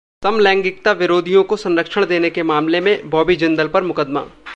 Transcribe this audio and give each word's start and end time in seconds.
समलैंगिकता 0.23 0.91
विरोधियों 0.91 1.43
को 1.43 1.55
संरक्षण 1.57 2.05
देने 2.05 2.29
के 2.29 2.43
मामले 2.43 2.79
में 2.81 3.09
बॉबी 3.09 3.35
जिंदल 3.35 3.67
पर 3.67 3.83
मुकदमा 3.83 4.25